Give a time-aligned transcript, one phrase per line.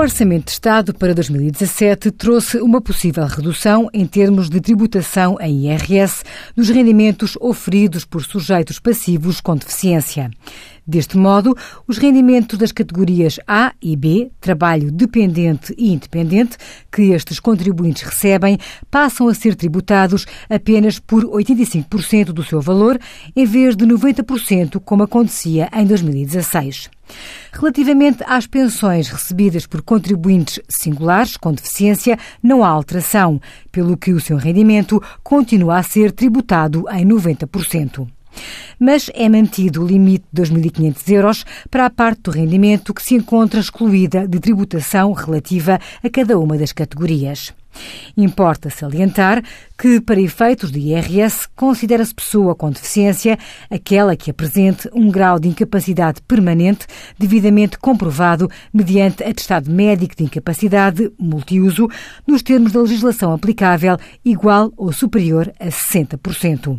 [0.00, 6.24] Orçamento de Estado para 2017 trouxe uma possível redução em termos de tributação em IRS
[6.56, 10.30] dos rendimentos oferidos por sujeitos passivos com deficiência.
[10.86, 11.56] Deste modo,
[11.86, 16.56] os rendimentos das categorias A e B, trabalho dependente e independente,
[16.90, 18.58] que estes contribuintes recebem,
[18.90, 22.98] passam a ser tributados apenas por 85% do seu valor,
[23.34, 26.90] em vez de 90%, como acontecia em 2016.
[27.52, 33.40] Relativamente às pensões recebidas por contribuintes singulares com deficiência, não há alteração,
[33.72, 38.06] pelo que o seu rendimento continua a ser tributado em 90%
[38.78, 43.14] mas é mantido o limite de 2.500 euros para a parte do rendimento que se
[43.14, 47.52] encontra excluída de tributação relativa a cada uma das categorias.
[48.16, 49.42] Importa salientar
[49.78, 53.38] que, para efeitos de IRS, considera-se pessoa com deficiência
[53.70, 56.86] aquela que apresente um grau de incapacidade permanente
[57.18, 61.88] devidamente comprovado mediante atestado médico de incapacidade multiuso
[62.26, 66.78] nos termos da legislação aplicável igual ou superior a 60%.